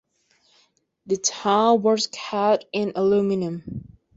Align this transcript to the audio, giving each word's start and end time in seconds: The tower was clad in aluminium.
The 1.05 1.17
tower 1.17 1.75
was 1.75 2.07
clad 2.07 2.65
in 2.73 2.93
aluminium. 2.95 3.83